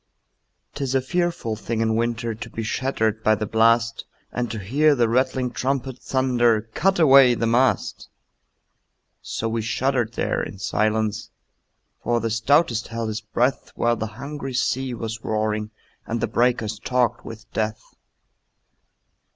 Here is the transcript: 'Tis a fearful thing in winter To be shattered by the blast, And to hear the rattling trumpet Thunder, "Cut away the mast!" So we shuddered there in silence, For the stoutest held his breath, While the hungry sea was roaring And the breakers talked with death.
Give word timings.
'Tis 0.73 0.95
a 0.95 0.99
fearful 0.99 1.55
thing 1.55 1.79
in 1.79 1.95
winter 1.95 2.33
To 2.33 2.49
be 2.49 2.63
shattered 2.63 3.23
by 3.23 3.35
the 3.35 3.45
blast, 3.45 4.03
And 4.31 4.49
to 4.49 4.57
hear 4.57 4.95
the 4.95 5.07
rattling 5.07 5.51
trumpet 5.51 5.99
Thunder, 5.99 6.61
"Cut 6.73 6.97
away 6.97 7.35
the 7.35 7.45
mast!" 7.45 8.09
So 9.21 9.47
we 9.47 9.61
shuddered 9.61 10.13
there 10.13 10.41
in 10.41 10.57
silence, 10.57 11.29
For 12.03 12.19
the 12.19 12.31
stoutest 12.31 12.87
held 12.87 13.09
his 13.09 13.21
breath, 13.21 13.71
While 13.75 13.97
the 13.97 14.07
hungry 14.17 14.55
sea 14.55 14.95
was 14.95 15.23
roaring 15.23 15.69
And 16.07 16.19
the 16.19 16.25
breakers 16.25 16.79
talked 16.79 17.23
with 17.23 17.53
death. 17.53 17.93